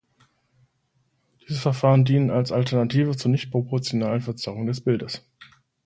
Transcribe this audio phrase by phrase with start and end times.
[1.47, 5.21] Diese Verfahren dienen als Alternative zur nicht proportionalen Verzerrung des Bilds.